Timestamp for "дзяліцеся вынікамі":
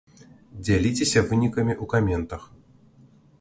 0.65-1.73